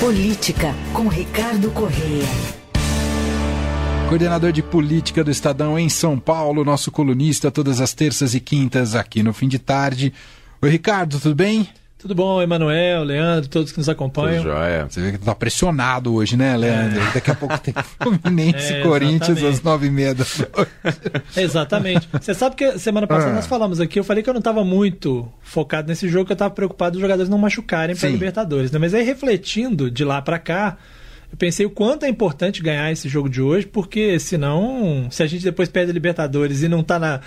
Política 0.00 0.74
com 0.92 1.08
Ricardo 1.08 1.70
Correia. 1.70 2.28
Coordenador 4.10 4.52
de 4.52 4.62
política 4.62 5.24
do 5.24 5.30
Estadão 5.30 5.78
em 5.78 5.88
São 5.88 6.18
Paulo, 6.18 6.66
nosso 6.66 6.92
colunista 6.92 7.50
todas 7.50 7.80
as 7.80 7.94
terças 7.94 8.34
e 8.34 8.40
quintas 8.40 8.94
aqui 8.94 9.22
no 9.22 9.32
fim 9.32 9.48
de 9.48 9.58
tarde. 9.58 10.12
Oi, 10.60 10.68
Ricardo, 10.68 11.18
tudo 11.18 11.34
bem? 11.34 11.66
Tudo 11.98 12.14
bom, 12.14 12.42
Emanuel, 12.42 13.04
Leandro, 13.04 13.48
todos 13.48 13.72
que 13.72 13.78
nos 13.78 13.88
acompanham. 13.88 14.42
Tudo 14.42 14.52
jóia. 14.52 14.84
Você 14.84 15.00
vê 15.00 15.12
que 15.12 15.18
tá 15.18 15.34
pressionado 15.34 16.14
hoje, 16.14 16.36
né, 16.36 16.54
Leandro? 16.54 17.00
É. 17.00 17.12
Daqui 17.14 17.30
a 17.30 17.34
pouco 17.34 17.58
tem 17.58 17.72
Fluminense 17.98 18.74
e 18.74 18.76
é, 18.76 18.82
Corinthians 18.82 19.42
às 19.42 19.62
nove 19.62 19.86
e 19.86 19.90
meia 19.90 20.14
da 20.14 20.24
noite. 20.24 20.72
Exatamente. 21.34 22.06
Você 22.12 22.34
sabe 22.34 22.54
que 22.54 22.78
semana 22.78 23.06
passada 23.06 23.32
ah. 23.32 23.36
nós 23.36 23.46
falamos 23.46 23.80
aqui, 23.80 23.98
eu 23.98 24.04
falei 24.04 24.22
que 24.22 24.28
eu 24.28 24.34
não 24.34 24.40
estava 24.40 24.62
muito 24.62 25.26
focado 25.40 25.88
nesse 25.88 26.06
jogo, 26.06 26.26
que 26.26 26.32
eu 26.32 26.34
estava 26.34 26.52
preocupado 26.52 26.92
dos 26.92 27.00
jogadores 27.00 27.30
não 27.30 27.38
machucarem 27.38 27.96
para 27.96 28.08
Libertadores. 28.10 28.70
Né? 28.70 28.78
Mas 28.78 28.92
aí 28.92 29.02
refletindo 29.02 29.90
de 29.90 30.04
lá 30.04 30.20
para 30.20 30.38
cá, 30.38 30.76
eu 31.32 31.38
pensei 31.38 31.64
o 31.64 31.70
quanto 31.70 32.04
é 32.04 32.10
importante 32.10 32.62
ganhar 32.62 32.92
esse 32.92 33.08
jogo 33.08 33.30
de 33.30 33.40
hoje, 33.40 33.66
porque 33.66 34.18
senão, 34.20 35.08
se 35.10 35.22
a 35.22 35.26
gente 35.26 35.42
depois 35.42 35.70
perde 35.70 35.92
a 35.92 35.94
Libertadores 35.94 36.62
e 36.62 36.68
não 36.68 36.80
está 36.80 36.98
na 36.98 37.20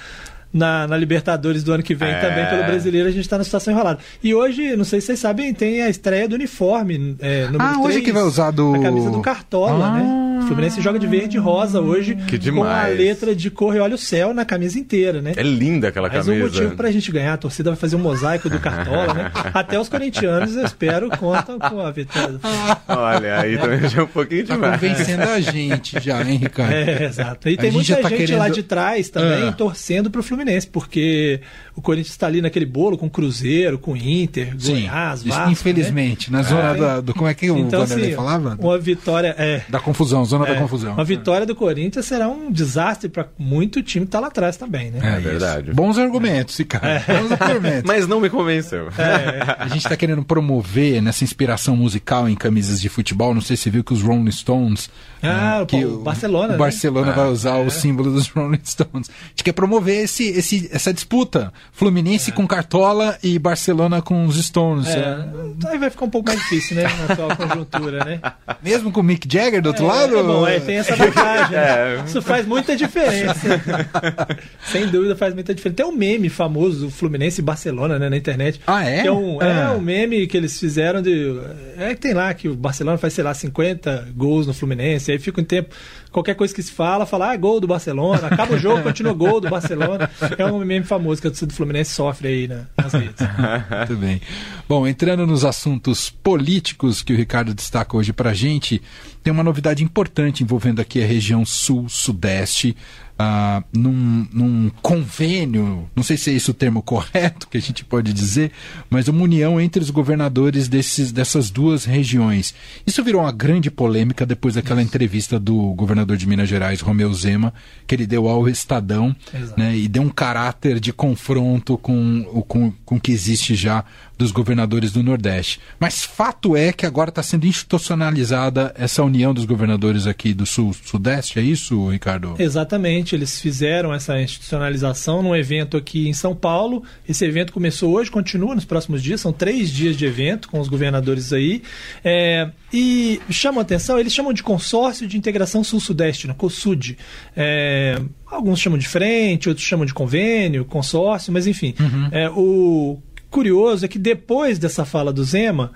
na, 0.51 0.87
na, 0.87 0.97
Libertadores 0.97 1.63
do 1.63 1.71
ano 1.71 1.83
que 1.83 1.95
vem 1.95 2.09
é. 2.09 2.19
também 2.19 2.45
pelo 2.47 2.63
brasileiro, 2.63 3.07
a 3.07 3.11
gente 3.11 3.21
está 3.21 3.37
na 3.37 3.43
situação 3.43 3.73
enrolada. 3.73 3.99
E 4.23 4.33
hoje, 4.33 4.75
não 4.75 4.83
sei 4.83 4.99
se 4.99 5.07
vocês 5.07 5.19
sabem, 5.19 5.53
tem 5.53 5.81
a 5.81 5.89
estreia 5.89 6.27
do 6.27 6.35
uniforme. 6.35 7.15
É, 7.19 7.47
ah, 7.57 7.73
3, 7.73 7.85
hoje 7.85 7.97
é 7.99 8.01
que 8.01 8.11
vai 8.11 8.23
usar 8.23 8.51
do. 8.51 8.75
A 8.75 8.79
camisa 8.79 9.09
do 9.09 9.21
Cartola, 9.21 9.85
ah. 9.85 9.93
né? 9.93 10.28
O 10.39 10.47
Fluminense 10.47 10.81
joga 10.81 10.99
de 10.99 11.07
verde 11.07 11.37
e 11.37 11.39
rosa 11.39 11.81
hoje. 11.81 12.15
Que 12.15 12.37
demais. 12.37 12.67
Com 12.67 12.73
a 12.73 12.87
letra 12.87 13.35
de 13.35 13.49
cor 13.49 13.75
e 13.75 13.79
olha 13.79 13.95
o 13.95 13.97
céu 13.97 14.33
na 14.33 14.45
camisa 14.45 14.79
inteira, 14.79 15.21
né? 15.21 15.33
É 15.35 15.43
linda 15.43 15.89
aquela 15.89 16.09
camisa. 16.09 16.31
Mas 16.31 16.39
um 16.39 16.43
motivo 16.43 16.75
pra 16.75 16.91
gente 16.91 17.11
ganhar, 17.11 17.33
a 17.33 17.37
torcida 17.37 17.69
vai 17.69 17.79
fazer 17.79 17.95
um 17.95 17.99
mosaico 17.99 18.49
do 18.49 18.59
Cartola, 18.59 19.13
né? 19.13 19.31
Até 19.53 19.79
os 19.79 19.89
corintianos, 19.89 20.55
eu 20.55 20.63
espero, 20.63 21.09
contam 21.17 21.59
com 21.59 21.79
a 21.79 21.91
vitória. 21.91 22.39
Olha, 22.87 23.39
aí 23.39 23.57
também 23.57 23.87
já 23.87 23.99
é 23.99 24.03
um 24.03 24.07
pouquinho 24.07 24.45
tá 24.45 24.55
demais. 24.55 24.81
Tá 24.81 24.87
convencendo 24.87 25.23
a 25.23 25.39
gente 25.41 25.99
já, 25.99 26.21
hein, 26.23 26.37
Ricardo? 26.37 26.73
É, 26.73 27.05
exato. 27.05 27.49
E 27.49 27.57
tem 27.57 27.69
a 27.69 27.73
muita 27.73 27.87
gente, 27.87 28.01
tá 28.01 28.09
gente 28.09 28.17
querendo... 28.17 28.39
lá 28.39 28.49
de 28.49 28.63
trás 28.63 29.09
também 29.09 29.49
ah. 29.49 29.51
torcendo 29.51 30.09
pro 30.09 30.23
Fluminense, 30.23 30.67
porque 30.67 31.41
o 31.75 31.81
Corinthians 31.81 32.11
está 32.11 32.27
ali 32.27 32.41
naquele 32.41 32.65
bolo 32.65 32.97
com 32.97 33.09
Cruzeiro, 33.09 33.77
com 33.77 33.95
Inter, 33.95 34.53
Sim, 34.57 34.81
Goiás, 34.81 35.23
Vasco. 35.23 35.51
Infelizmente, 35.51 36.31
né? 36.31 36.39
na 36.39 36.43
zona 36.43 36.69
é, 36.69 36.75
da, 36.75 37.01
do. 37.01 37.13
Como 37.13 37.27
é 37.27 37.33
que 37.33 37.49
o 37.49 37.57
então, 37.57 37.81
Vanderlei 37.81 38.07
assim, 38.07 38.15
falava? 38.15 38.57
Uma 38.59 38.77
vitória. 38.77 39.35
É, 39.37 39.61
da 39.69 39.79
confusão, 39.79 40.25
zona 40.29 40.47
é, 40.47 40.53
da 40.53 40.61
confusão. 40.61 40.93
Uma 40.93 41.03
vitória 41.03 41.45
do 41.45 41.55
Corinthians 41.55 42.05
será 42.05 42.27
um 42.27 42.51
desastre 42.51 43.09
para 43.09 43.27
muito 43.37 43.81
time 43.81 44.05
que 44.05 44.09
está 44.09 44.19
lá 44.19 44.27
atrás 44.27 44.57
também, 44.57 44.91
né? 44.91 44.99
É, 45.03 45.17
é 45.17 45.19
verdade. 45.19 45.73
Bons 45.73 45.97
argumentos, 45.97 46.59
cara. 46.67 47.03
É. 47.07 47.19
Bons 47.19 47.31
argumentos. 47.41 47.83
Mas 47.87 48.07
não 48.07 48.19
me 48.19 48.29
convenceu. 48.29 48.89
É. 48.97 49.55
A 49.57 49.67
gente 49.67 49.79
está 49.79 49.95
querendo 49.95 50.23
promover 50.23 51.01
nessa 51.01 51.23
inspiração 51.23 51.75
musical 51.75 52.29
em 52.29 52.35
camisas 52.35 52.79
de 52.79 52.89
futebol. 52.89 53.33
Não 53.33 53.41
sei 53.41 53.57
se 53.57 53.63
você 53.63 53.69
viu 53.69 53.83
que 53.83 53.93
os 53.93 54.01
Rolling 54.01 54.31
Stones. 54.31 54.89
Ah, 55.21 55.59
né, 55.59 55.65
que 55.65 55.83
o 55.83 55.99
Barcelona. 55.99 56.49
O 56.49 56.51
né? 56.51 56.57
Barcelona 56.57 57.11
vai 57.11 57.27
usar 57.29 57.57
o 57.57 57.69
símbolo 57.69 58.11
dos 58.11 58.27
Rolling 58.29 58.61
Stones. 58.63 59.09
A 59.09 59.29
gente 59.29 59.43
quer 59.43 59.53
promover 59.53 60.03
esse, 60.03 60.29
esse, 60.29 60.69
essa 60.71 60.93
disputa 60.93 61.51
Fluminense 61.71 62.31
é. 62.31 62.33
com 62.33 62.47
Cartola 62.47 63.17
e 63.23 63.37
Barcelona 63.37 64.01
com 64.01 64.25
os 64.25 64.37
Stones. 64.43 64.87
É. 64.87 64.99
é. 64.99 65.69
Aí 65.69 65.77
vai 65.77 65.89
ficar 65.89 66.05
um 66.05 66.09
pouco 66.09 66.27
mais 66.27 66.39
difícil, 66.39 66.75
né? 66.75 66.83
Na 66.83 67.13
atual 67.13 67.35
conjuntura, 67.35 68.05
né? 68.05 68.21
Mesmo 68.61 68.91
com 68.91 69.01
o 69.01 69.03
Mick 69.03 69.27
Jagger 69.31 69.61
do 69.61 69.67
outro 69.67 69.85
é, 69.85 69.87
lado? 69.87 70.18
É 70.19 70.23
bom, 70.23 70.47
é, 70.47 70.59
tem 70.59 70.77
essa 70.77 70.95
vantagem. 70.95 71.51
Né? 71.51 71.97
É. 71.97 72.03
Isso 72.05 72.21
faz 72.21 72.45
muita 72.45 72.75
diferença. 72.75 73.61
Sem 74.65 74.87
dúvida 74.87 75.15
faz 75.15 75.33
muita 75.33 75.53
diferença. 75.53 75.77
Tem 75.77 75.85
um 75.85 75.95
meme 75.95 76.29
famoso 76.29 76.85
do 76.85 76.91
Fluminense 76.91 77.41
e 77.41 77.43
Barcelona, 77.43 77.97
né, 77.97 78.09
na 78.09 78.17
internet. 78.17 78.59
Ah, 78.65 78.83
é? 78.87 79.01
Que 79.01 79.07
é 79.07 79.11
um, 79.11 79.41
é 79.41 79.71
um 79.71 79.81
meme 79.81 80.27
que 80.27 80.37
eles 80.37 80.59
fizeram 80.59 81.01
de. 81.01 81.39
É 81.77 81.89
que 81.95 82.01
tem 82.01 82.13
lá 82.13 82.33
que 82.33 82.47
o 82.47 82.55
Barcelona 82.55 82.97
faz, 82.97 83.13
sei 83.13 83.23
lá, 83.23 83.33
50 83.33 84.09
gols 84.15 84.47
no 84.47 84.53
Fluminense. 84.53 85.11
Aí 85.11 85.19
fica 85.19 85.41
um 85.41 85.43
tempo 85.43 85.73
qualquer 86.11 86.35
coisa 86.35 86.53
que 86.53 86.61
se 86.61 86.71
fala, 86.71 87.05
fala, 87.05 87.31
ah, 87.31 87.37
gol 87.37 87.59
do 87.59 87.67
Barcelona, 87.67 88.27
acaba 88.27 88.55
o 88.55 88.59
jogo, 88.59 88.83
continua 88.83 89.13
gol 89.13 89.39
do 89.39 89.49
Barcelona. 89.49 90.09
É 90.37 90.45
um 90.45 90.59
meme 90.59 90.85
famoso 90.85 91.21
que 91.21 91.27
a 91.27 91.31
torcida 91.31 91.47
do 91.47 91.53
Fluminense 91.53 91.91
sofre 91.91 92.27
aí 92.27 92.47
né, 92.47 92.65
nas 92.77 92.93
redes. 92.93 93.15
Muito 93.87 93.95
bem. 93.97 94.21
Bom, 94.67 94.87
entrando 94.87 95.25
nos 95.25 95.45
assuntos 95.45 96.09
políticos 96.09 97.01
que 97.01 97.13
o 97.13 97.15
Ricardo 97.15 97.53
destaca 97.53 97.95
hoje 97.95 98.13
pra 98.13 98.33
gente, 98.33 98.81
tem 99.23 99.31
uma 99.31 99.43
novidade 99.43 99.83
importante 99.83 100.43
envolvendo 100.43 100.79
aqui 100.79 101.03
a 101.03 101.05
região 101.05 101.45
sul-sudeste 101.45 102.75
ah, 103.21 103.61
num, 103.73 104.25
num, 104.31 104.71
convênio, 104.81 105.89
não 105.93 106.01
sei 106.01 106.15
se 106.15 106.31
é 106.31 106.33
esse 106.33 106.49
o 106.49 106.53
termo 106.53 106.81
correto 106.83 107.49
que 107.49 107.57
a 107.57 107.61
gente 107.61 107.83
pode 107.83 108.13
dizer, 108.13 108.51
mas 108.89 109.09
uma 109.09 109.21
união 109.21 109.59
entre 109.59 109.83
os 109.83 109.89
governadores 109.89 110.69
desses, 110.69 111.11
dessas 111.11 111.51
duas 111.51 111.83
regiões. 111.83 112.55
Isso 112.87 113.03
virou 113.03 113.21
uma 113.21 113.31
grande 113.31 113.69
polêmica 113.69 114.25
depois 114.25 114.55
daquela 114.55 114.81
entrevista 114.81 115.37
do 115.37 115.73
governador 115.73 116.15
de 116.15 116.25
Minas 116.25 116.47
Gerais, 116.47 116.79
Romeu 116.79 117.13
Zema, 117.13 117.53
que 117.85 117.93
ele 117.93 118.07
deu 118.07 118.29
ao 118.29 118.47
Estadão 118.47 119.13
né, 119.57 119.75
e 119.75 119.89
deu 119.89 120.03
um 120.03 120.09
caráter 120.09 120.79
de 120.79 120.93
confronto 120.93 121.77
com 121.77 122.25
o 122.31 122.41
com, 122.41 122.71
com 122.85 122.99
que 122.99 123.11
existe 123.11 123.53
já 123.53 123.83
dos 124.17 124.31
governadores 124.31 124.91
do 124.91 125.01
Nordeste. 125.01 125.61
Mas 125.79 126.03
fato 126.03 126.55
é 126.55 126.73
que 126.73 126.85
agora 126.85 127.09
está 127.09 127.23
sendo 127.23 127.47
institucionalizada 127.47 128.73
essa 128.77 129.01
união 129.01 129.33
dos 129.33 129.45
governadores 129.45 130.05
aqui 130.05 130.33
do 130.33 130.45
Sul-Sudeste, 130.45 131.39
é 131.39 131.41
isso, 131.41 131.89
Ricardo? 131.89 132.35
Exatamente, 132.37 133.08
eles 133.15 133.39
fizeram 133.39 133.93
essa 133.93 134.19
institucionalização 134.21 135.21
num 135.21 135.35
evento 135.35 135.77
aqui 135.77 136.07
em 136.07 136.13
São 136.13 136.35
Paulo. 136.35 136.83
Esse 137.07 137.25
evento 137.25 137.53
começou 137.53 137.93
hoje, 137.93 138.09
continua 138.09 138.55
nos 138.55 138.65
próximos 138.65 139.01
dias, 139.01 139.21
são 139.21 139.31
três 139.31 139.69
dias 139.69 139.95
de 139.95 140.05
evento 140.05 140.47
com 140.49 140.59
os 140.59 140.67
governadores 140.67 141.33
aí. 141.33 141.61
É, 142.03 142.49
e 142.71 143.19
chama 143.29 143.61
atenção, 143.61 143.99
eles 143.99 144.13
chamam 144.13 144.33
de 144.33 144.43
consórcio 144.43 145.07
de 145.07 145.17
integração 145.17 145.63
sul-sudeste, 145.63 146.27
no 146.27 146.33
né, 146.33 146.39
COSUD. 146.39 146.97
É, 147.35 147.99
alguns 148.25 148.59
chamam 148.59 148.77
de 148.77 148.87
frente, 148.87 149.49
outros 149.49 149.65
chamam 149.65 149.85
de 149.85 149.93
convênio, 149.93 150.65
consórcio, 150.65 151.33
mas 151.33 151.47
enfim. 151.47 151.73
Uhum. 151.79 152.09
É, 152.11 152.29
o 152.29 152.99
curioso 153.29 153.85
é 153.85 153.87
que 153.87 153.99
depois 153.99 154.57
dessa 154.59 154.85
fala 154.85 155.13
do 155.13 155.23
Zema, 155.23 155.71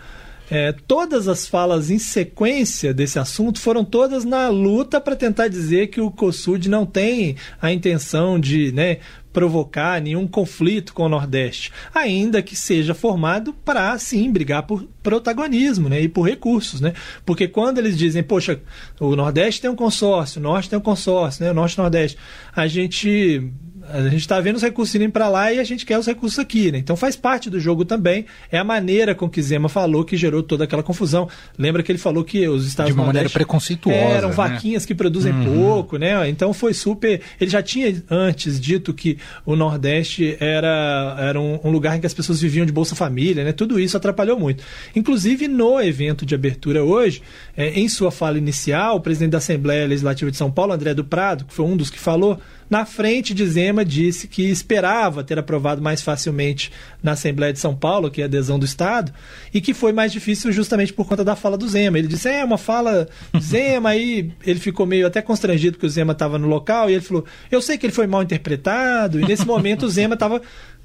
é, 0.51 0.71
todas 0.71 1.27
as 1.27 1.47
falas 1.47 1.89
em 1.89 1.99
sequência 1.99 2.93
desse 2.93 3.17
assunto 3.17 3.59
foram 3.59 3.83
todas 3.83 4.25
na 4.25 4.49
luta 4.49 4.99
para 4.99 5.15
tentar 5.15 5.47
dizer 5.47 5.87
que 5.87 6.01
o 6.01 6.11
COSUD 6.11 6.69
não 6.69 6.85
tem 6.85 7.35
a 7.61 7.71
intenção 7.71 8.39
de 8.39 8.71
né, 8.71 8.97
provocar 9.33 9.99
nenhum 9.99 10.27
conflito 10.27 10.93
com 10.93 11.03
o 11.03 11.09
Nordeste, 11.09 11.71
ainda 11.93 12.41
que 12.41 12.55
seja 12.55 12.93
formado 12.93 13.51
para 13.51 13.97
sim 13.97 14.31
brigar 14.31 14.63
por 14.63 14.87
protagonismo 15.01 15.89
né, 15.89 16.01
e 16.01 16.07
por 16.07 16.21
recursos. 16.21 16.79
Né? 16.79 16.93
Porque 17.25 17.47
quando 17.47 17.79
eles 17.79 17.97
dizem, 17.97 18.21
poxa, 18.21 18.61
o 18.99 19.15
Nordeste 19.15 19.61
tem 19.61 19.71
um 19.71 19.75
consórcio, 19.75 20.39
o 20.39 20.43
Norte 20.43 20.69
tem 20.69 20.77
um 20.77 20.83
consórcio, 20.83 21.43
né, 21.43 21.51
o 21.51 21.53
Norte 21.53 21.73
e 21.73 21.79
o 21.79 21.81
Nordeste, 21.81 22.17
a 22.55 22.67
gente 22.67 23.51
a 23.91 24.01
gente 24.03 24.21
está 24.21 24.39
vendo 24.39 24.55
os 24.55 24.61
recursos 24.61 24.93
indo 24.95 25.11
para 25.11 25.27
lá 25.27 25.51
e 25.51 25.59
a 25.59 25.63
gente 25.63 25.85
quer 25.85 25.97
os 25.99 26.05
recursos 26.05 26.39
aqui, 26.39 26.71
né? 26.71 26.77
Então 26.77 26.95
faz 26.95 27.15
parte 27.15 27.49
do 27.49 27.59
jogo 27.59 27.83
também. 27.83 28.25
É 28.51 28.57
a 28.57 28.63
maneira 28.63 29.13
com 29.13 29.29
que 29.29 29.41
Zema 29.41 29.67
falou 29.67 30.05
que 30.05 30.15
gerou 30.15 30.41
toda 30.41 30.63
aquela 30.63 30.83
confusão. 30.83 31.27
Lembra 31.57 31.83
que 31.83 31.91
ele 31.91 31.99
falou 31.99 32.23
que 32.23 32.47
os 32.47 32.65
Estados 32.65 32.93
De 32.93 32.99
uma 32.99 33.05
maneira 33.05 33.29
preconceituosa. 33.29 33.97
Eram 33.97 34.29
né? 34.29 34.35
vaquinhas 34.35 34.85
que 34.85 34.95
produzem 34.95 35.33
uhum. 35.33 35.45
pouco, 35.45 35.97
né? 35.97 36.29
Então 36.29 36.53
foi 36.53 36.73
super. 36.73 37.21
Ele 37.39 37.49
já 37.49 37.61
tinha 37.61 38.03
antes 38.09 38.59
dito 38.59 38.93
que 38.93 39.17
o 39.45 39.55
Nordeste 39.55 40.37
era, 40.39 41.15
era 41.19 41.39
um, 41.39 41.59
um 41.63 41.69
lugar 41.69 41.97
em 41.97 41.99
que 41.99 42.07
as 42.07 42.13
pessoas 42.13 42.41
viviam 42.41 42.65
de 42.65 42.71
Bolsa 42.71 42.95
Família, 42.95 43.43
né? 43.43 43.51
Tudo 43.51 43.79
isso 43.79 43.97
atrapalhou 43.97 44.39
muito. 44.39 44.63
Inclusive 44.95 45.47
no 45.47 45.81
evento 45.81 46.25
de 46.25 46.33
abertura 46.33 46.83
hoje, 46.83 47.21
é, 47.55 47.69
em 47.79 47.89
sua 47.89 48.11
fala 48.11 48.37
inicial, 48.37 48.95
o 48.95 49.01
presidente 49.01 49.31
da 49.31 49.37
Assembleia 49.39 49.87
Legislativa 49.87 50.31
de 50.31 50.37
São 50.37 50.51
Paulo, 50.51 50.73
André 50.73 50.93
do 50.93 51.03
Prado, 51.03 51.45
que 51.45 51.53
foi 51.53 51.65
um 51.65 51.75
dos 51.75 51.89
que 51.89 51.99
falou, 51.99 52.39
na 52.69 52.85
frente 52.85 53.33
de 53.33 53.45
Zema 53.45 53.83
disse 53.83 54.27
que 54.27 54.43
esperava 54.49 55.23
ter 55.23 55.37
aprovado 55.37 55.81
mais 55.81 56.01
facilmente 56.01 56.71
na 57.01 57.13
Assembleia 57.13 57.53
de 57.53 57.59
São 57.59 57.75
Paulo, 57.75 58.09
que 58.09 58.21
é 58.21 58.23
a 58.23 58.27
adesão 58.27 58.57
do 58.57 58.65
Estado, 58.65 59.13
e 59.53 59.61
que 59.61 59.73
foi 59.73 59.91
mais 59.91 60.11
difícil 60.11 60.51
justamente 60.51 60.93
por 60.93 61.07
conta 61.07 61.23
da 61.23 61.35
fala 61.35 61.57
do 61.57 61.67
Zema. 61.67 61.99
Ele 61.99 62.07
disse, 62.07 62.29
é 62.29 62.43
uma 62.43 62.57
fala 62.57 63.07
Zema, 63.39 63.89
aí 63.89 64.31
ele 64.45 64.59
ficou 64.59 64.85
meio 64.85 65.07
até 65.07 65.21
constrangido 65.21 65.77
porque 65.77 65.87
o 65.87 65.89
Zema 65.89 66.13
estava 66.13 66.37
no 66.37 66.47
local, 66.47 66.89
e 66.89 66.93
ele 66.93 67.01
falou, 67.01 67.25
eu 67.51 67.61
sei 67.61 67.77
que 67.77 67.85
ele 67.85 67.93
foi 67.93 68.07
mal 68.07 68.23
interpretado, 68.23 69.19
e 69.19 69.25
nesse 69.25 69.45
momento 69.45 69.85
o 69.85 69.89
Zema 69.89 70.13
estava 70.13 70.41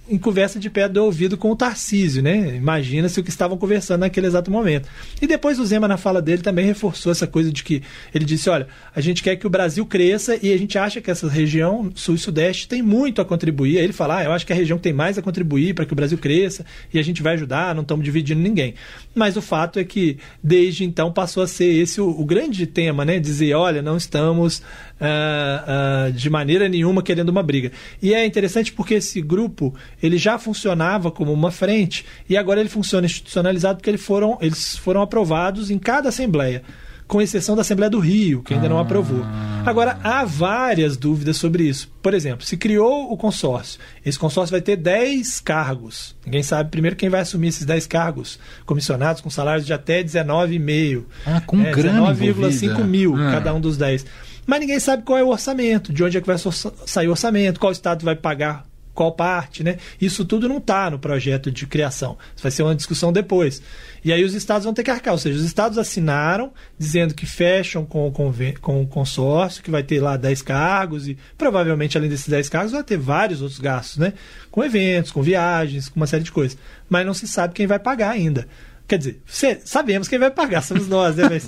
em 0.08 0.18
conversa 0.18 0.58
de 0.58 0.70
pé 0.70 0.88
do 0.88 1.04
ouvido 1.04 1.36
com 1.36 1.50
o 1.50 1.56
Tarcísio, 1.56 2.22
né? 2.22 2.56
Imagina-se 2.56 3.20
o 3.20 3.22
que 3.22 3.30
estavam 3.30 3.58
conversando 3.58 4.00
naquele 4.00 4.26
exato 4.26 4.50
momento. 4.50 4.88
E 5.20 5.26
depois 5.26 5.58
o 5.58 5.66
Zema, 5.66 5.86
na 5.86 5.96
fala 5.96 6.22
dele, 6.22 6.42
também 6.42 6.64
reforçou 6.64 7.12
essa 7.12 7.26
coisa 7.26 7.52
de 7.52 7.62
que 7.62 7.82
ele 8.14 8.24
disse: 8.24 8.48
olha, 8.48 8.66
a 8.94 9.00
gente 9.00 9.22
quer 9.22 9.36
que 9.36 9.46
o 9.46 9.50
Brasil 9.50 9.84
cresça 9.84 10.38
e 10.42 10.52
a 10.52 10.56
gente 10.56 10.78
acha 10.78 11.00
que 11.00 11.10
essa 11.10 11.28
região 11.28 11.90
sul 11.94 12.14
e 12.14 12.18
sudeste 12.18 12.66
tem 12.66 12.82
muito 12.82 13.20
a 13.20 13.24
contribuir. 13.24 13.78
Aí 13.78 13.84
ele 13.84 13.92
fala: 13.92 14.18
ah, 14.18 14.24
eu 14.24 14.32
acho 14.32 14.46
que 14.46 14.52
a 14.52 14.56
região 14.56 14.78
que 14.78 14.84
tem 14.84 14.92
mais 14.92 15.18
a 15.18 15.22
contribuir 15.22 15.74
para 15.74 15.84
que 15.84 15.92
o 15.92 15.96
Brasil 15.96 16.16
cresça 16.16 16.64
e 16.92 16.98
a 16.98 17.02
gente 17.02 17.22
vai 17.22 17.34
ajudar, 17.34 17.74
não 17.74 17.82
estamos 17.82 18.04
dividindo 18.04 18.40
ninguém. 18.40 18.74
Mas 19.14 19.36
o 19.36 19.42
fato 19.42 19.78
é 19.78 19.84
que, 19.84 20.18
desde 20.42 20.84
então, 20.84 21.12
passou 21.12 21.42
a 21.42 21.46
ser 21.46 21.66
esse 21.66 22.00
o, 22.00 22.08
o 22.08 22.24
grande 22.24 22.66
tema, 22.66 23.04
né? 23.04 23.18
Dizer: 23.18 23.54
olha, 23.54 23.82
não 23.82 23.96
estamos 23.96 24.62
uh, 25.00 26.08
uh, 26.08 26.12
de 26.12 26.28
maneira 26.28 26.68
nenhuma 26.68 27.02
querendo 27.02 27.28
uma 27.28 27.42
briga. 27.42 27.72
E 28.02 28.14
é 28.14 28.24
interessante 28.24 28.72
porque 28.72 28.94
esse 28.94 29.20
grupo 29.20 29.74
ele 30.02 30.18
já 30.18 30.38
funcionava 30.38 31.10
como 31.10 31.32
uma 31.32 31.50
frente 31.50 32.04
e 32.28 32.36
agora 32.36 32.60
ele 32.60 32.68
funciona 32.68 33.06
institucionalizado 33.06 33.78
porque 33.78 33.90
eles 33.90 34.04
foram, 34.04 34.38
eles 34.40 34.76
foram 34.76 35.02
aprovados 35.02 35.70
em 35.70 35.78
cada 35.78 36.08
assembleia 36.08 36.62
com 37.08 37.22
exceção 37.22 37.56
da 37.56 37.62
Assembleia 37.62 37.88
do 37.88 37.98
Rio, 37.98 38.42
que 38.42 38.52
ainda 38.52 38.66
ah. 38.66 38.68
não 38.68 38.78
aprovou. 38.78 39.24
Agora, 39.64 39.98
há 40.04 40.26
várias 40.26 40.96
dúvidas 40.96 41.38
sobre 41.38 41.64
isso. 41.64 41.90
Por 42.02 42.12
exemplo, 42.12 42.44
se 42.44 42.56
criou 42.56 43.10
o 43.10 43.16
consórcio, 43.16 43.80
esse 44.04 44.18
consórcio 44.18 44.52
vai 44.52 44.60
ter 44.60 44.76
10 44.76 45.40
cargos. 45.40 46.14
Ninguém 46.24 46.42
sabe 46.42 46.70
primeiro 46.70 46.94
quem 46.94 47.08
vai 47.08 47.22
assumir 47.22 47.48
esses 47.48 47.64
10 47.64 47.86
cargos 47.86 48.38
comissionados 48.66 49.22
com 49.22 49.30
salários 49.30 49.66
de 49.66 49.72
até 49.72 50.04
19,5. 50.04 51.04
Ah, 51.26 51.40
com 51.40 51.60
é, 51.62 51.72
19,5 51.72 52.84
mil 52.84 53.16
ah. 53.16 53.32
cada 53.32 53.54
um 53.54 53.60
dos 53.60 53.78
10. 53.78 54.04
Mas 54.48 54.60
ninguém 54.60 54.80
sabe 54.80 55.02
qual 55.02 55.18
é 55.18 55.22
o 55.22 55.28
orçamento, 55.28 55.92
de 55.92 56.02
onde 56.02 56.16
é 56.16 56.22
que 56.22 56.26
vai 56.26 56.38
sair 56.86 57.06
o 57.06 57.10
orçamento, 57.10 57.60
qual 57.60 57.70
estado 57.70 58.02
vai 58.02 58.16
pagar 58.16 58.64
qual 58.94 59.12
parte, 59.12 59.62
né? 59.62 59.76
Isso 60.00 60.24
tudo 60.24 60.48
não 60.48 60.56
está 60.56 60.90
no 60.90 60.98
projeto 60.98 61.52
de 61.52 61.66
criação. 61.66 62.16
Isso 62.34 62.42
vai 62.42 62.50
ser 62.50 62.62
uma 62.62 62.74
discussão 62.74 63.12
depois. 63.12 63.62
E 64.02 64.10
aí 64.10 64.24
os 64.24 64.32
estados 64.32 64.64
vão 64.64 64.72
ter 64.72 64.82
que 64.82 64.90
arcar. 64.90 65.12
Ou 65.12 65.18
seja, 65.18 65.38
os 65.38 65.44
estados 65.44 65.76
assinaram 65.76 66.50
dizendo 66.76 67.14
que 67.14 67.26
fecham 67.26 67.84
com, 67.84 68.10
com, 68.10 68.32
com 68.60 68.82
o 68.82 68.86
consórcio, 68.88 69.62
que 69.62 69.70
vai 69.70 69.82
ter 69.82 70.00
lá 70.00 70.16
10 70.16 70.42
cargos, 70.42 71.06
e 71.06 71.16
provavelmente, 71.36 71.96
além 71.96 72.08
desses 72.08 72.26
10 72.26 72.48
cargos, 72.48 72.72
vai 72.72 72.82
ter 72.82 72.96
vários 72.96 73.42
outros 73.42 73.60
gastos, 73.60 73.98
né? 73.98 74.14
Com 74.50 74.64
eventos, 74.64 75.12
com 75.12 75.22
viagens, 75.22 75.90
com 75.90 76.00
uma 76.00 76.06
série 76.06 76.24
de 76.24 76.32
coisas. 76.32 76.58
Mas 76.88 77.06
não 77.06 77.14
se 77.14 77.28
sabe 77.28 77.54
quem 77.54 77.68
vai 77.68 77.78
pagar 77.78 78.10
ainda. 78.10 78.48
Quer 78.88 78.96
dizer, 78.96 79.20
sabemos 79.66 80.08
quem 80.08 80.18
vai 80.18 80.30
pagar, 80.30 80.62
somos 80.62 80.88
nós, 80.88 81.16
né? 81.16 81.28
Mas, 81.28 81.44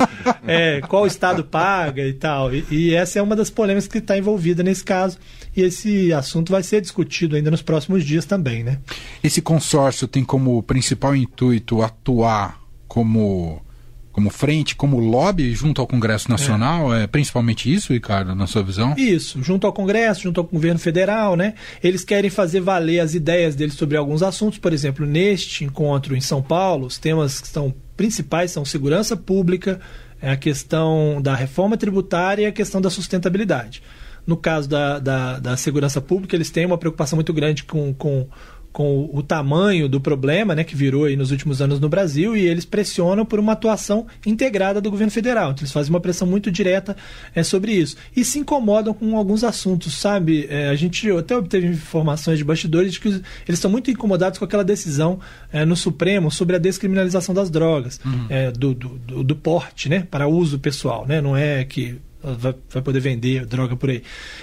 é, 0.47 0.83
qual 0.83 1.07
estado 1.07 1.43
paga 1.43 2.07
e 2.07 2.13
tal. 2.13 2.55
E, 2.55 2.67
e 2.71 2.95
essa 2.95 3.19
é 3.19 3.23
uma 3.23 3.35
das 3.35 3.49
polêmicas 3.49 3.89
que 3.89 3.97
está 3.97 4.19
envolvida 4.19 4.63
nesse 4.63 4.85
caso. 4.85 5.19
E 5.57 5.63
esse 5.63 6.13
assunto 6.13 6.53
vai 6.53 6.63
ser 6.63 6.83
discutido 6.83 7.35
ainda 7.35 7.51
nos 7.51 7.63
próximos 7.63 8.05
dias 8.05 8.27
também, 8.27 8.63
né? 8.63 8.79
Esse 9.25 9.41
consórcio 9.41 10.07
tem 10.07 10.23
como 10.23 10.63
principal 10.63 11.17
intuito 11.17 11.81
atuar 11.81 12.61
como 12.87 13.63
como 14.12 14.31
frente, 14.31 14.75
como 14.75 14.99
lobby 14.99 15.55
junto 15.55 15.81
ao 15.81 15.87
Congresso 15.87 16.31
Nacional, 16.31 16.93
é. 16.95 17.05
é. 17.05 17.07
principalmente 17.07 17.73
isso, 17.73 17.93
Ricardo, 17.93 18.35
na 18.35 18.47
sua 18.47 18.62
visão? 18.62 18.95
Isso, 18.97 19.43
junto 19.43 19.67
ao 19.67 19.73
Congresso, 19.73 20.23
junto 20.23 20.41
ao 20.41 20.47
governo 20.47 20.79
federal, 20.79 21.37
né? 21.37 21.55
Eles 21.83 22.05
querem 22.05 22.31
fazer 22.31 22.61
valer 22.61 23.01
as 23.01 23.15
ideias 23.15 23.55
deles 23.55 23.75
sobre 23.75 23.97
alguns 23.97 24.23
assuntos, 24.23 24.59
por 24.59 24.73
exemplo, 24.73 25.07
neste 25.07 25.65
encontro 25.65 26.17
em 26.17 26.21
São 26.21 26.43
Paulo, 26.43 26.87
os 26.87 26.99
temas 26.99 27.41
que 27.41 27.47
estão 27.47 27.75
principais 27.97 28.51
são 28.51 28.65
segurança 28.65 29.17
pública, 29.17 29.79
é 30.23 30.31
a 30.31 30.37
questão 30.37 31.21
da 31.23 31.35
reforma 31.35 31.77
tributária 31.77 32.43
e 32.43 32.47
a 32.47 32.53
questão 32.53 32.81
da 32.81 32.91
sustentabilidade. 32.91 33.83
No 34.27 34.37
caso 34.37 34.69
da, 34.69 34.99
da, 34.99 35.39
da 35.39 35.56
segurança 35.56 36.01
pública, 36.01 36.37
eles 36.37 36.51
têm 36.51 36.67
uma 36.67 36.79
preocupação 36.79 37.17
muito 37.17 37.33
grande 37.33 37.65
com, 37.65 37.93
com 37.95 38.29
com 38.72 39.11
o 39.12 39.22
tamanho 39.22 39.88
do 39.88 40.00
problema 40.00 40.55
né, 40.55 40.62
que 40.62 40.76
virou 40.76 41.05
aí 41.05 41.17
nos 41.17 41.31
últimos 41.31 41.61
anos 41.61 41.81
no 41.81 41.88
Brasil 41.88 42.37
e 42.37 42.46
eles 42.46 42.64
pressionam 42.64 43.25
por 43.26 43.40
uma 43.40 43.52
atuação 43.52 44.06
integrada 44.25 44.81
do 44.81 44.90
governo 44.90 45.11
federal. 45.11 45.50
Então, 45.50 45.62
eles 45.62 45.72
fazem 45.72 45.90
uma 45.90 46.00
pressão 46.00 46.26
muito 46.26 46.50
direta 46.50 46.96
é, 47.34 47.43
sobre 47.43 47.72
isso. 47.72 47.96
E 48.14 48.25
se 48.25 48.38
incomodam 48.38 48.94
com 48.94 49.17
alguns 49.17 49.43
assuntos, 49.43 49.94
sabe? 49.94 50.46
É, 50.49 50.69
a 50.69 50.75
gente 50.76 51.11
até 51.11 51.37
obteve 51.37 51.67
informações 51.67 52.38
de 52.38 52.44
bastidores 52.44 52.93
de 52.93 53.00
que 53.00 53.08
eles 53.08 53.22
estão 53.49 53.70
muito 53.70 53.90
incomodados 53.90 54.38
com 54.38 54.44
aquela 54.44 54.64
decisão 54.64 55.19
é, 55.52 55.64
no 55.64 55.76
Supremo 55.76 56.31
sobre 56.31 56.56
a 56.56 56.58
descriminalização 56.58 57.34
das 57.34 57.50
drogas, 57.50 58.00
uhum. 58.05 58.52
Do, 58.56 58.75
do, 58.75 58.88
do, 58.88 59.25
do 59.25 59.37
porte 59.37 59.88
né, 59.88 60.06
para 60.08 60.28
uso 60.28 60.58
pessoal. 60.58 61.06
Né? 61.06 61.20
Não 61.20 61.37
é 61.37 61.64
que 61.64 61.99
vai, 62.22 62.55
vai 62.69 62.82
poder 62.82 63.00
vender 63.00 63.46
droga 63.46 63.76
por 63.76 63.90
aí. 63.90 64.02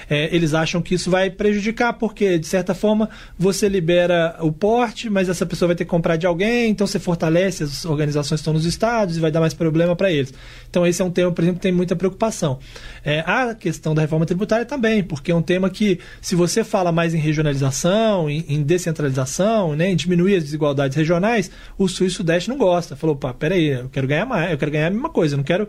É, 0.10 0.34
eles 0.36 0.54
acham 0.54 0.82
que 0.82 0.96
isso 0.96 1.10
vai 1.10 1.30
prejudicar, 1.30 1.94
porque, 1.94 2.38
de 2.38 2.48
certa 2.48 2.74
forma, 2.74 3.10
você 3.38 3.70
libera 3.70 4.36
o 4.40 4.52
porte, 4.52 5.10
mas 5.10 5.30
essa 5.30 5.46
pessoa 5.46 5.68
vai 5.68 5.76
ter 5.76 5.86
que 5.86 5.90
comprar 5.90 6.16
de 6.16 6.26
alguém, 6.26 6.70
então 6.70 6.88
você 6.88 7.00
fortalece 7.00 7.64
as 7.64 7.86
organizações 7.86 8.40
que 8.40 8.42
estão 8.42 8.54
nos 8.54 8.66
estados 8.66 9.18
e 9.18 9.20
vai 9.20 9.32
dar 9.32 9.40
mais 9.40 9.54
problema 9.54 9.96
para 9.96 10.12
eles. 10.12 10.34
Então, 10.70 10.86
esse 10.86 11.02
é 11.02 11.06
um 11.06 11.12
tema, 11.12 11.32
por 11.32 11.42
exemplo, 11.42 11.60
que 11.60 11.64
tem 11.64 11.72
muita 11.72 11.96
preocupação. 11.96 12.60
É, 13.04 13.20
a 13.20 13.54
questão 13.56 13.94
da 13.94 14.02
reforma 14.02 14.26
tributária 14.26 14.66
também, 14.66 15.04
porque 15.04 15.32
é 15.32 15.36
um 15.36 15.42
tema 15.42 15.70
que, 15.70 16.00
se 16.22 16.36
você 16.36 16.64
fala 16.64 16.92
mais 16.92 17.14
em 17.14 17.18
regionalização, 17.18 18.30
em, 18.30 18.46
em 18.48 18.64
descentralização, 18.64 19.76
né, 19.76 19.90
em 19.90 19.96
diminuir 19.96 20.36
as 20.36 20.44
desigualdades 20.44 20.96
regionais, 20.96 21.52
o 21.78 21.88
Sul 21.88 22.08
e 22.08 22.10
o 22.10 22.12
Sudeste 22.12 22.50
não 22.50 22.58
gosta. 22.58 22.96
Falou, 22.96 23.16
pá, 23.16 23.34
peraí, 23.34 23.68
eu 23.68 23.90
quero 23.90 24.08
ganhar 24.08 24.26
mais, 24.26 24.52
eu 24.52 24.58
quero 24.58 24.72
ganhar 24.72 24.88
a 24.88 24.92
mesma 24.92 25.10
coisa, 25.10 25.36
eu 25.36 25.38
não 25.38 25.44
quero 25.44 25.68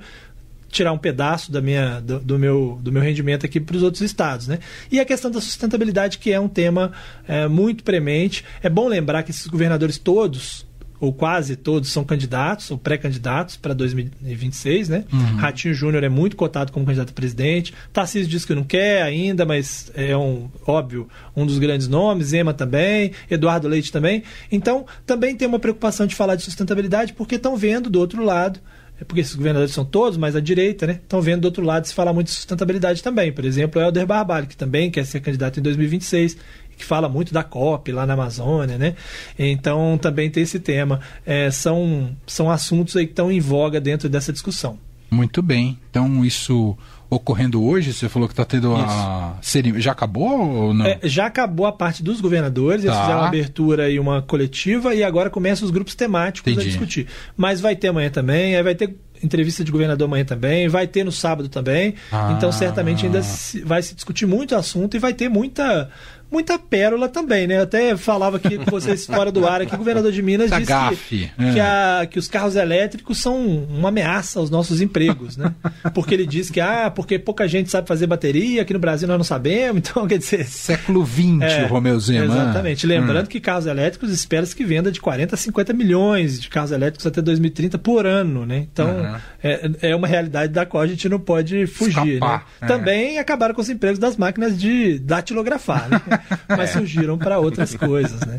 tirar 0.71 0.93
um 0.93 0.99
pedaço 0.99 1.51
da 1.51 1.61
minha, 1.61 2.01
do, 2.01 2.21
do 2.21 2.39
meu, 2.39 2.79
do 2.83 2.93
meu 2.93 3.03
rendimento 3.03 3.45
aqui 3.45 3.59
para 3.59 3.77
os 3.77 3.83
outros 3.83 4.03
estados. 4.03 4.47
Né? 4.47 4.59
E 4.91 5.01
a 5.01 5.05
questão 5.05 5.31
da 5.31 5.41
sustentabilidade, 5.41 6.19
que 6.19 6.33
é 6.33 6.39
um 6.39 6.49
tema 6.49 6.93
é, 7.27 7.49
muito 7.49 7.83
premente. 7.83 8.45
É 8.63 8.69
bom 8.69 8.87
lembrar 8.87 9.23
que 9.23 9.31
esses 9.31 9.47
governadores 9.47 9.99
todos, 9.99 10.67
ou 11.01 11.13
quase 11.13 11.57
todos, 11.57 11.91
são 11.91 12.05
candidatos 12.05 12.71
ou 12.71 12.77
pré-candidatos 12.77 13.57
para 13.57 13.73
2026. 13.73 14.89
Né? 14.89 15.05
Uhum. 15.13 15.37
Ratinho 15.37 15.73
Júnior 15.73 16.05
é 16.05 16.09
muito 16.09 16.37
cotado 16.37 16.71
como 16.71 16.85
candidato 16.85 17.11
a 17.11 17.15
presidente. 17.15 17.73
Tarcísio 17.93 18.29
diz 18.29 18.45
que 18.45 18.55
não 18.55 18.65
quer 18.65 19.03
ainda, 19.03 19.47
mas 19.47 19.91
é 19.95 20.17
um 20.17 20.51
óbvio 20.67 21.09
um 21.37 21.47
dos 21.47 21.59
grandes 21.59 21.89
nomes. 21.89 22.29
Zema 22.29 22.53
também, 22.53 23.13
Eduardo 23.31 23.69
Leite 23.69 23.91
também. 23.91 24.23
Então, 24.51 24.85
também 25.07 25.35
tem 25.35 25.49
uma 25.49 25.59
preocupação 25.59 26.07
de 26.07 26.15
falar 26.15 26.35
de 26.35 26.43
sustentabilidade, 26.43 27.13
porque 27.15 27.37
estão 27.37 27.57
vendo 27.57 27.89
do 27.89 27.99
outro 27.99 28.23
lado 28.23 28.61
porque 29.05 29.21
esses 29.21 29.35
governadores 29.35 29.73
são 29.73 29.85
todos, 29.85 30.19
mas 30.19 30.35
a 30.35 30.41
direita, 30.41 30.87
né? 30.87 31.01
Estão 31.03 31.21
vendo 31.21 31.43
do 31.43 31.45
outro 31.47 31.63
lado 31.65 31.87
se 31.87 31.95
falar 31.95 32.13
muito 32.13 32.27
de 32.27 32.33
sustentabilidade 32.33 33.03
também. 33.03 33.33
Por 33.33 33.45
exemplo, 33.45 33.81
o 33.81 33.85
Helder 33.85 34.07
Barbalho, 34.07 34.47
que 34.47 34.57
também 34.57 34.91
quer 34.91 35.05
ser 35.05 35.21
candidato 35.21 35.61
em 35.61 35.63
2026, 35.63 36.37
que 36.77 36.85
fala 36.85 37.09
muito 37.09 37.33
da 37.33 37.43
COP 37.43 37.93
lá 37.93 38.07
na 38.07 38.15
Amazônia, 38.15 38.79
né? 38.79 38.95
Então 39.39 39.99
também 39.99 40.31
tem 40.31 40.43
esse 40.43 40.61
tema. 40.61 41.01
É, 41.25 41.51
são, 41.51 42.17
são 42.27 42.51
assuntos 42.51 42.97
aí 42.97 43.07
que 43.07 43.13
estão 43.13 43.31
em 43.31 43.41
voga 43.41 43.81
dentro 43.81 44.09
dessa 44.09 44.33
discussão. 44.33 44.79
Muito 45.11 45.43
bem. 45.43 45.79
Então 45.91 46.25
isso 46.25 46.77
ocorrendo 47.11 47.63
hoje? 47.63 47.93
Você 47.93 48.09
falou 48.09 48.29
que 48.29 48.33
está 48.33 48.45
tendo 48.45 48.75
a. 48.75 49.37
Já 49.77 49.93
acabou 49.93 50.41
ou 50.41 50.75
não? 50.75 50.87
É, 50.87 50.99
já 51.05 51.27
acabou 51.27 51.67
a 51.67 51.73
parte 51.73 52.03
dos 52.03 52.21
governadores, 52.21 52.85
eles 52.85 52.95
tá. 52.95 53.03
fizeram 53.03 53.21
uma 53.21 53.29
abertura 53.29 53.91
e 53.91 53.99
uma 53.99 54.23
coletiva 54.23 54.95
e 54.95 55.03
agora 55.03 55.31
começam 55.31 55.65
os 55.65 55.71
grupos 55.71 55.95
temáticos 55.95 56.53
Entendi. 56.53 56.67
a 56.67 56.71
discutir. 56.71 57.07
Mas 57.37 57.61
vai 57.61 57.75
ter 57.77 57.89
amanhã 57.89 58.11
também, 58.11 58.57
aí 58.57 58.63
vai 58.63 58.75
ter 58.75 58.97
entrevista 59.23 59.65
de 59.65 59.71
governador 59.71 60.07
amanhã 60.07 60.25
também, 60.25 60.69
vai 60.69 60.87
ter 60.87 61.05
no 61.05 61.13
sábado 61.13 61.49
também. 61.49 61.95
Ah. 62.13 62.35
Então 62.37 62.51
certamente 62.53 63.07
ainda 63.07 63.23
se, 63.23 63.61
vai 63.61 63.83
se 63.83 63.95
discutir 63.95 64.27
muito 64.27 64.55
assunto 64.55 64.97
e 64.97 64.99
vai 65.01 65.13
ter 65.13 65.29
muita 65.29 65.91
muita 66.31 66.59
pérola 66.59 67.09
também, 67.09 67.47
né? 67.47 67.59
Eu 67.59 67.63
até 67.63 67.97
falava 67.97 68.37
aqui 68.37 68.59
com 68.59 68.71
vocês 68.71 69.05
fora 69.07 69.33
do 69.33 69.47
ar 69.47 69.63
aqui, 69.63 69.75
o 69.75 69.79
governador 69.79 70.13
de 70.13 70.23
Minas 70.23 70.51
disse 70.51 70.67
que, 71.09 71.31
é. 71.39 71.53
que, 71.53 71.61
a, 71.61 72.07
que, 72.11 72.19
os 72.19 72.29
carros 72.29 72.55
elétricos 72.55 73.19
são 73.19 73.39
uma 73.39 73.89
ameaça 73.89 74.39
aos 74.39 74.51
nossos 74.51 74.81
empregos, 74.81 75.37
né? 75.37 75.55
Porque 75.95 76.15
ele 76.15 76.27
diz 76.27 76.51
que, 76.51 76.61
ah, 76.61 76.91
porque 76.95 77.19
pouca 77.19 77.49
gente 77.49 77.71
sabe 77.71 77.89
fazer 77.89 78.07
bateria, 78.07 78.63
aqui 78.63 78.73
no 78.73 78.79
Brasil 78.79 79.09
nós 79.09 79.17
não 79.17 79.25
sabemos, 79.25 79.79
então 79.89 80.07
quer 80.07 80.19
dizer... 80.19 80.45
Século 80.45 81.05
XX, 81.07 81.43
é, 81.43 81.65
o 81.65 81.69
Romeu 81.69 81.99
Zema. 81.99 82.25
Exatamente. 82.27 82.87
Lembrando 82.87 83.27
hum. 83.27 83.29
que 83.29 83.41
carros 83.41 83.67
elétricos 83.67 84.11
espera-se 84.11 84.55
que 84.55 84.65
venda 84.65 84.93
de 84.93 85.01
40 85.01 85.35
a 85.35 85.39
50 85.39 85.73
milhões 85.73 86.41
de 86.41 86.49
carros 86.49 86.73
elétricos 86.73 87.07
até 87.07 87.23
2030 87.23 87.79
por 87.79 88.07
ano, 88.07 88.45
né? 88.45 88.67
Então, 88.71 88.89
uhum. 88.89 89.08
É, 89.43 89.71
é 89.91 89.97
uma 89.97 90.07
realidade 90.07 90.53
da 90.53 90.67
qual 90.67 90.83
a 90.83 90.87
gente 90.87 91.09
não 91.09 91.19
pode 91.19 91.67
fugir, 91.67 92.21
né? 92.21 92.41
É. 92.61 92.67
Também 92.67 93.19
acabaram 93.19 93.55
com 93.55 93.61
os 93.61 93.69
empregos 93.69 93.99
das 93.99 94.17
máquinas 94.17 94.59
de 94.59 94.99
datilografar, 94.99 95.89
né? 95.89 96.01
mas 96.49 96.71
surgiram 96.71 97.19
para 97.19 97.39
outras 97.39 97.75
coisas, 97.75 98.21
né? 98.21 98.39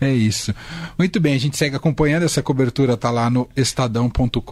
É 0.00 0.10
isso. 0.12 0.54
Muito 0.98 1.20
bem, 1.20 1.34
a 1.34 1.38
gente 1.38 1.56
segue 1.56 1.76
acompanhando 1.76 2.24
essa 2.24 2.42
cobertura, 2.42 2.96
tá 2.96 3.10
lá 3.10 3.30
no 3.30 3.48
estadão.com.br. 3.56 4.42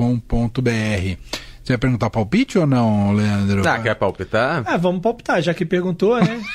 Você 1.63 1.75
vai 1.75 1.79
perguntar 1.79 2.11
palpite 2.11 2.59
ou 2.59 2.67
não, 2.67 3.13
Leandro? 3.13 3.69
Ah, 3.69 3.79
quer 3.79 3.95
palpitar? 3.95 4.65
Ah, 4.67 4.77
vamos 4.77 5.03
palpitar, 5.03 5.43
já 5.43 5.55
que 5.55 5.65
perguntou, 5.65 6.19
né? 6.21 6.41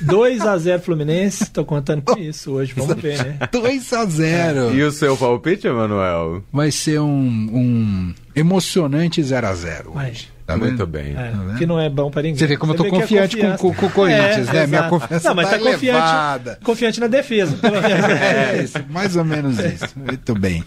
2 0.00 0.42
a 0.42 0.58
0 0.58 0.82
Fluminense, 0.82 1.44
estou 1.44 1.64
contando 1.64 2.02
com 2.02 2.18
isso 2.18 2.52
hoje, 2.52 2.74
vamos 2.76 2.96
ver, 2.96 3.18
né? 3.24 3.38
2 3.50 3.92
a 3.92 4.04
0 4.04 4.74
E 4.74 4.82
o 4.82 4.92
seu 4.92 5.16
palpite, 5.16 5.66
Emanuel? 5.66 6.42
Vai 6.52 6.70
ser 6.70 7.00
um, 7.00 7.06
um 7.06 7.95
emocionante 8.36 9.22
0 9.22 9.46
a 9.46 9.54
0 9.54 9.92
hoje. 9.96 10.36
Tá 10.46 10.56
Muito 10.56 10.86
bem. 10.86 11.16
É, 11.16 11.32
tá 11.32 11.54
que 11.58 11.66
não 11.66 11.80
é 11.80 11.88
bom 11.88 12.08
para 12.08 12.22
ninguém. 12.22 12.38
Você 12.38 12.46
vê 12.46 12.56
como 12.56 12.72
Você 12.72 12.82
eu 12.82 12.84
tô 12.84 12.90
confiante 12.90 13.36
com, 13.36 13.56
com, 13.56 13.74
com, 13.74 13.86
o 13.86 13.90
Corinthians, 13.90 14.48
é, 14.48 14.52
né? 14.52 14.66
Minha 14.68 14.84
confiança 14.84 15.28
não, 15.28 15.34
mas 15.34 15.50
tá, 15.50 15.58
tá 15.58 15.64
confiante, 15.64 16.64
confiante 16.64 17.00
na 17.00 17.06
defesa. 17.08 17.58
é, 17.66 18.62
isso, 18.62 18.78
mais 18.88 19.16
ou 19.16 19.24
menos 19.24 19.58
isso. 19.58 19.88
Muito 19.96 20.34
bem. 20.36 20.62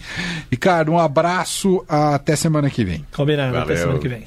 Ricardo, 0.51 0.91
um 0.91 0.99
abraço. 0.99 1.85
Até 1.87 2.35
semana 2.35 2.69
que 2.69 2.83
vem. 2.83 3.05
Combinado. 3.13 3.53
Valeu. 3.53 3.63
Até 3.63 3.77
semana 3.77 3.99
que 3.99 4.09
vem. 4.09 4.23